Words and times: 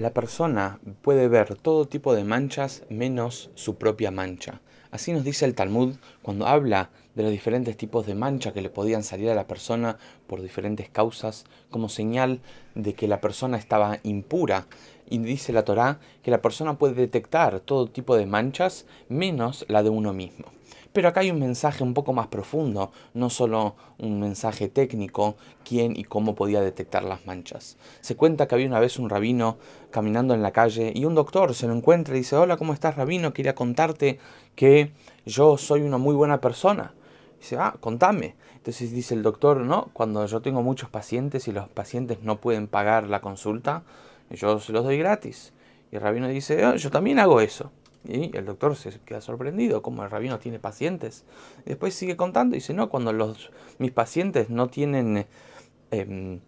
La 0.00 0.14
persona 0.14 0.80
puede 1.02 1.28
ver 1.28 1.56
todo 1.56 1.86
tipo 1.86 2.14
de 2.14 2.24
manchas 2.24 2.84
menos 2.88 3.50
su 3.54 3.76
propia 3.76 4.10
mancha. 4.10 4.62
Así 4.90 5.12
nos 5.12 5.24
dice 5.24 5.44
el 5.44 5.54
Talmud 5.54 5.94
cuando 6.22 6.46
habla 6.46 6.90
de 7.14 7.22
los 7.22 7.32
diferentes 7.32 7.76
tipos 7.76 8.06
de 8.06 8.14
mancha 8.14 8.52
que 8.52 8.62
le 8.62 8.70
podían 8.70 9.02
salir 9.02 9.30
a 9.30 9.34
la 9.34 9.46
persona 9.46 9.98
por 10.26 10.42
diferentes 10.42 10.88
causas, 10.88 11.44
como 11.70 11.88
señal 11.88 12.40
de 12.74 12.94
que 12.94 13.08
la 13.08 13.20
persona 13.20 13.56
estaba 13.56 13.98
impura. 14.02 14.66
Y 15.08 15.18
dice 15.18 15.52
la 15.52 15.64
Torá 15.64 16.00
que 16.22 16.30
la 16.30 16.42
persona 16.42 16.78
puede 16.78 16.94
detectar 16.94 17.60
todo 17.60 17.88
tipo 17.88 18.16
de 18.16 18.26
manchas 18.26 18.86
menos 19.08 19.64
la 19.68 19.82
de 19.82 19.90
uno 19.90 20.12
mismo. 20.12 20.46
Pero 20.92 21.08
acá 21.08 21.20
hay 21.20 21.30
un 21.30 21.38
mensaje 21.38 21.84
un 21.84 21.94
poco 21.94 22.12
más 22.12 22.26
profundo, 22.26 22.90
no 23.14 23.30
solo 23.30 23.76
un 23.98 24.18
mensaje 24.18 24.68
técnico, 24.68 25.36
quién 25.64 25.96
y 25.96 26.02
cómo 26.02 26.34
podía 26.34 26.60
detectar 26.60 27.04
las 27.04 27.26
manchas. 27.26 27.76
Se 28.00 28.16
cuenta 28.16 28.48
que 28.48 28.56
había 28.56 28.66
una 28.66 28.80
vez 28.80 28.98
un 28.98 29.08
rabino 29.08 29.56
caminando 29.90 30.34
en 30.34 30.42
la 30.42 30.50
calle 30.50 30.92
y 30.94 31.04
un 31.04 31.14
doctor 31.14 31.54
se 31.54 31.68
lo 31.68 31.74
encuentra 31.74 32.14
y 32.14 32.18
dice, 32.18 32.36
hola, 32.36 32.56
¿cómo 32.56 32.72
estás 32.72 32.96
rabino? 32.96 33.32
Quería 33.32 33.54
contarte 33.54 34.18
que 34.56 34.79
yo 35.26 35.56
soy 35.56 35.82
una 35.82 35.98
muy 35.98 36.14
buena 36.14 36.40
persona. 36.40 36.94
Dice, 37.38 37.56
ah, 37.58 37.76
contame. 37.80 38.34
Entonces 38.56 38.92
dice 38.92 39.14
el 39.14 39.22
doctor, 39.22 39.58
no, 39.58 39.90
cuando 39.92 40.24
yo 40.26 40.42
tengo 40.42 40.62
muchos 40.62 40.90
pacientes 40.90 41.48
y 41.48 41.52
los 41.52 41.68
pacientes 41.68 42.22
no 42.22 42.40
pueden 42.40 42.66
pagar 42.66 43.08
la 43.08 43.20
consulta, 43.20 43.82
yo 44.30 44.60
se 44.60 44.72
los 44.72 44.84
doy 44.84 44.98
gratis. 44.98 45.52
Y 45.90 45.96
el 45.96 46.02
rabino 46.02 46.28
dice, 46.28 46.64
ah, 46.64 46.76
yo 46.76 46.90
también 46.90 47.18
hago 47.18 47.40
eso. 47.40 47.72
Y 48.06 48.36
el 48.36 48.46
doctor 48.46 48.76
se 48.76 48.98
queda 49.00 49.20
sorprendido, 49.20 49.82
como 49.82 50.04
el 50.04 50.10
rabino 50.10 50.38
tiene 50.38 50.58
pacientes. 50.58 51.24
Después 51.64 51.94
sigue 51.94 52.16
contando 52.16 52.54
y 52.54 52.58
dice, 52.58 52.74
no, 52.74 52.88
cuando 52.88 53.12
los, 53.12 53.50
mis 53.78 53.92
pacientes 53.92 54.50
no 54.50 54.68
tienen 54.68 55.26
em, 55.90 56.40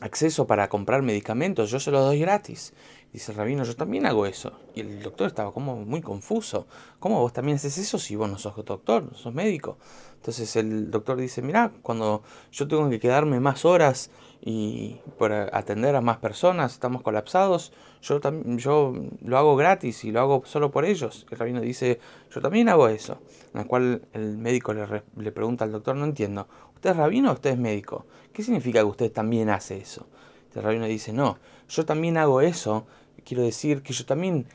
acceso 0.00 0.46
para 0.46 0.68
comprar 0.68 1.02
medicamentos, 1.02 1.70
yo 1.70 1.80
se 1.80 1.90
los 1.90 2.02
doy 2.02 2.20
gratis. 2.20 2.74
Dice 3.12 3.32
el 3.32 3.38
rabino, 3.38 3.64
yo 3.64 3.74
también 3.74 4.04
hago 4.04 4.26
eso. 4.26 4.52
Y 4.74 4.80
el 4.80 5.02
doctor 5.02 5.28
estaba 5.28 5.52
como 5.52 5.76
muy 5.76 6.02
confuso. 6.02 6.66
¿Cómo 6.98 7.20
vos 7.20 7.32
también 7.32 7.56
haces 7.56 7.78
eso 7.78 7.98
si 7.98 8.14
vos 8.14 8.28
no 8.28 8.38
sos 8.38 8.54
doctor, 8.64 9.10
sos 9.14 9.32
médico? 9.32 9.78
Entonces 10.16 10.54
el 10.56 10.90
doctor 10.90 11.16
dice, 11.16 11.40
mira, 11.40 11.72
cuando 11.82 12.22
yo 12.52 12.68
tengo 12.68 12.90
que 12.90 13.00
quedarme 13.00 13.40
más 13.40 13.64
horas 13.64 14.10
y 14.40 15.00
para 15.18 15.48
atender 15.52 15.96
a 15.96 16.00
más 16.00 16.18
personas, 16.18 16.72
estamos 16.72 17.02
colapsados, 17.02 17.72
yo, 18.02 18.20
yo 18.56 18.94
lo 19.24 19.38
hago 19.38 19.56
gratis 19.56 20.04
y 20.04 20.12
lo 20.12 20.20
hago 20.20 20.42
solo 20.44 20.70
por 20.70 20.84
ellos. 20.84 21.26
El 21.30 21.38
rabino 21.38 21.60
dice, 21.60 21.98
yo 22.32 22.40
también 22.40 22.68
hago 22.68 22.88
eso. 22.88 23.18
En 23.54 23.60
la 23.60 23.64
cual 23.64 24.02
el 24.12 24.38
médico 24.38 24.72
le, 24.72 25.02
le 25.16 25.32
pregunta 25.32 25.64
al 25.64 25.72
doctor, 25.72 25.96
no 25.96 26.04
entiendo, 26.04 26.46
¿usted 26.74 26.90
es 26.90 26.96
rabino 26.96 27.30
o 27.30 27.34
usted 27.34 27.50
es 27.50 27.58
médico? 27.58 28.06
¿Qué 28.32 28.42
significa 28.42 28.80
que 28.80 28.84
usted 28.84 29.12
también 29.12 29.50
hace 29.50 29.78
eso? 29.78 30.06
El 30.54 30.62
rabino 30.62 30.86
dice, 30.86 31.12
no, 31.12 31.38
yo 31.68 31.84
también 31.84 32.16
hago 32.16 32.40
eso, 32.40 32.86
quiero 33.24 33.42
decir 33.42 33.82
que 33.82 33.92
yo 33.92 34.06
también 34.06 34.46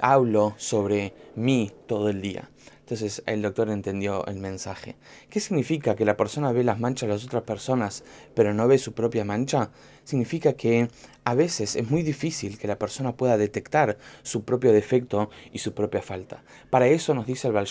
hablo 0.00 0.54
sobre 0.56 1.14
mí 1.34 1.72
todo 1.86 2.08
el 2.08 2.20
día. 2.20 2.50
Entonces 2.80 3.22
el 3.26 3.42
doctor 3.42 3.68
entendió 3.68 4.24
el 4.26 4.38
mensaje. 4.38 4.96
¿Qué 5.28 5.40
significa 5.40 5.94
que 5.94 6.06
la 6.06 6.16
persona 6.16 6.52
ve 6.52 6.64
las 6.64 6.80
manchas 6.80 7.06
de 7.06 7.14
las 7.14 7.24
otras 7.24 7.42
personas 7.42 8.02
pero 8.34 8.54
no 8.54 8.66
ve 8.66 8.78
su 8.78 8.94
propia 8.94 9.26
mancha? 9.26 9.70
Significa 10.04 10.54
que 10.54 10.88
a 11.24 11.34
veces 11.34 11.76
es 11.76 11.90
muy 11.90 12.02
difícil 12.02 12.56
que 12.58 12.66
la 12.66 12.78
persona 12.78 13.14
pueda 13.14 13.36
detectar 13.36 13.98
su 14.22 14.44
propio 14.44 14.72
defecto 14.72 15.28
y 15.52 15.58
su 15.58 15.74
propia 15.74 16.00
falta. 16.00 16.42
Para 16.70 16.88
eso 16.88 17.12
nos 17.12 17.26
dice 17.26 17.48
el 17.48 17.52
Baal 17.52 17.66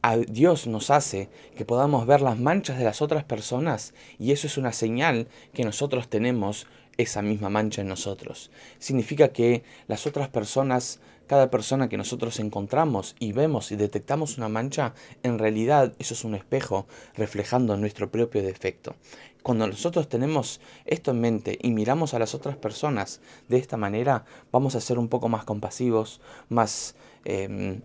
a 0.00 0.18
Dios 0.18 0.66
nos 0.66 0.90
hace 0.90 1.30
que 1.56 1.64
podamos 1.64 2.06
ver 2.06 2.20
las 2.20 2.38
manchas 2.38 2.78
de 2.78 2.84
las 2.84 3.00
otras 3.00 3.24
personas 3.24 3.94
y 4.18 4.32
eso 4.32 4.46
es 4.46 4.58
una 4.58 4.72
señal 4.72 5.28
que 5.54 5.64
nosotros 5.64 6.08
tenemos 6.08 6.66
esa 6.98 7.22
misma 7.22 7.48
mancha 7.48 7.80
en 7.80 7.88
nosotros. 7.88 8.50
Significa 8.78 9.28
que 9.28 9.64
las 9.86 10.06
otras 10.06 10.28
personas 10.28 11.00
cada 11.26 11.50
persona 11.50 11.88
que 11.88 11.96
nosotros 11.96 12.38
encontramos 12.40 13.16
y 13.18 13.32
vemos 13.32 13.72
y 13.72 13.76
detectamos 13.76 14.38
una 14.38 14.48
mancha, 14.48 14.94
en 15.22 15.38
realidad 15.38 15.92
eso 15.98 16.14
es 16.14 16.24
un 16.24 16.34
espejo 16.34 16.86
reflejando 17.14 17.76
nuestro 17.76 18.10
propio 18.10 18.42
defecto. 18.42 18.94
Cuando 19.42 19.66
nosotros 19.66 20.08
tenemos 20.08 20.60
esto 20.86 21.10
en 21.10 21.20
mente 21.20 21.58
y 21.60 21.70
miramos 21.70 22.14
a 22.14 22.18
las 22.18 22.34
otras 22.34 22.56
personas 22.56 23.20
de 23.48 23.58
esta 23.58 23.76
manera, 23.76 24.24
vamos 24.50 24.74
a 24.74 24.80
ser 24.80 24.98
un 24.98 25.08
poco 25.08 25.28
más 25.28 25.44
compasivos, 25.44 26.20
más 26.48 26.96
em, 27.24 27.82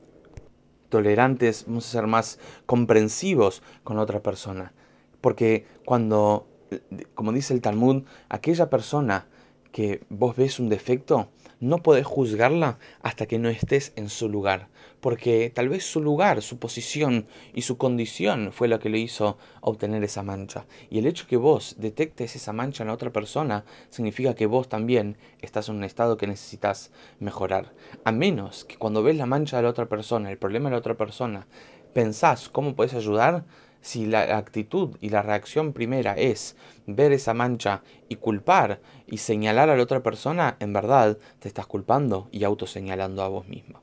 tolerantes, 0.87 1.65
vamos 1.67 1.85
a 1.87 1.91
ser 1.91 2.07
más 2.07 2.39
comprensivos 2.65 3.61
con 3.83 3.99
otra 3.99 4.21
persona. 4.21 4.73
Porque 5.21 5.65
cuando, 5.85 6.47
como 7.13 7.33
dice 7.33 7.53
el 7.53 7.61
Talmud, 7.61 8.03
aquella 8.29 8.69
persona 8.69 9.27
que 9.71 10.01
vos 10.09 10.35
ves 10.35 10.59
un 10.59 10.69
defecto, 10.69 11.29
no 11.59 11.83
podés 11.83 12.05
juzgarla 12.05 12.79
hasta 13.01 13.25
que 13.25 13.37
no 13.37 13.49
estés 13.49 13.91
en 13.95 14.09
su 14.09 14.29
lugar, 14.29 14.69
porque 15.01 15.51
tal 15.53 15.67
vez 15.69 15.83
su 15.83 16.01
lugar, 16.01 16.41
su 16.41 16.57
posición 16.57 17.27
y 17.53 17.63
su 17.63 17.77
condición 17.77 18.51
fue 18.53 18.67
lo 18.69 18.79
que 18.79 18.89
le 18.89 18.99
hizo 18.99 19.37
obtener 19.61 20.03
esa 20.03 20.23
mancha. 20.23 20.65
Y 20.89 20.99
el 20.99 21.07
hecho 21.07 21.27
que 21.27 21.37
vos 21.37 21.75
detectes 21.77 22.35
esa 22.35 22.53
mancha 22.53 22.83
en 22.83 22.89
otra 22.89 23.11
persona 23.11 23.65
significa 23.89 24.35
que 24.35 24.45
vos 24.45 24.69
también 24.69 25.17
estás 25.41 25.69
en 25.69 25.75
un 25.75 25.83
estado 25.83 26.17
que 26.17 26.27
necesitas 26.27 26.91
mejorar. 27.19 27.73
A 28.05 28.11
menos 28.11 28.63
que 28.63 28.77
cuando 28.77 29.03
ves 29.03 29.17
la 29.17 29.25
mancha 29.25 29.57
de 29.57 29.63
la 29.63 29.69
otra 29.69 29.89
persona, 29.89 30.31
el 30.31 30.37
problema 30.37 30.69
de 30.69 30.75
la 30.75 30.79
otra 30.79 30.95
persona, 30.95 31.47
pensás 31.93 32.47
cómo 32.49 32.75
puedes 32.75 32.93
ayudar, 32.93 33.45
si 33.81 34.05
la 34.05 34.37
actitud 34.37 34.97
y 35.01 35.09
la 35.09 35.21
reacción 35.21 35.73
primera 35.73 36.13
es 36.13 36.55
ver 36.85 37.11
esa 37.11 37.33
mancha 37.33 37.81
y 38.07 38.15
culpar 38.15 38.81
y 39.07 39.17
señalar 39.17 39.69
a 39.69 39.77
la 39.77 39.83
otra 39.83 40.03
persona, 40.03 40.57
en 40.59 40.73
verdad 40.73 41.17
te 41.39 41.47
estás 41.47 41.67
culpando 41.67 42.27
y 42.31 42.43
autoseñalando 42.43 43.23
a 43.23 43.27
vos 43.27 43.47
mismo. 43.47 43.81